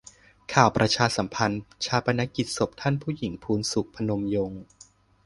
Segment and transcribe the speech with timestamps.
[0.53, 4.61] ข่าวประชาสัมพันธ์: ฌาปนกิจศพท่านผู้หญิงพูนศุข พนมยงค์